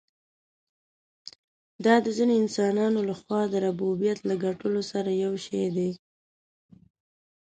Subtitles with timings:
[1.85, 5.91] دا د ځینو انسانانو له خوا د ربوبیت له ګټلو سره یو شی دی.